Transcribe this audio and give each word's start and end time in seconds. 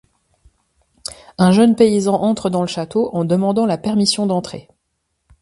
Un 1.37 1.51
jeune 1.51 1.75
paysan 1.75 2.15
entre 2.23 2.49
dans 2.49 2.61
le 2.61 2.67
château 2.67 3.13
en 3.15 3.23
demandant 3.23 3.67
la 3.67 3.77
permission 3.77 4.25
d'entrer. 4.25 4.67